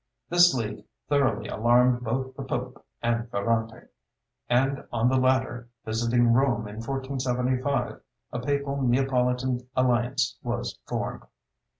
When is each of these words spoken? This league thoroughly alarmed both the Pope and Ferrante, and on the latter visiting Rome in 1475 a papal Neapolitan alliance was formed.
This 0.29 0.51
league 0.55 0.83
thoroughly 1.09 1.47
alarmed 1.47 2.01
both 2.03 2.35
the 2.35 2.41
Pope 2.41 2.83
and 3.03 3.29
Ferrante, 3.29 3.85
and 4.49 4.83
on 4.91 5.07
the 5.09 5.19
latter 5.19 5.69
visiting 5.85 6.33
Rome 6.33 6.67
in 6.67 6.77
1475 6.83 8.01
a 8.31 8.39
papal 8.39 8.81
Neapolitan 8.81 9.67
alliance 9.75 10.39
was 10.41 10.79
formed. 10.87 11.21